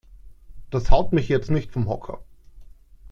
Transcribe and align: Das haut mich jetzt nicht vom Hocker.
Das 0.71 0.89
haut 0.89 1.13
mich 1.13 1.29
jetzt 1.29 1.51
nicht 1.51 1.71
vom 1.71 1.87
Hocker. 1.87 2.23